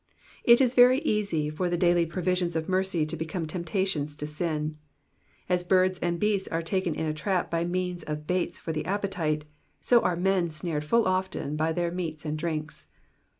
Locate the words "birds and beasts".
5.63-6.47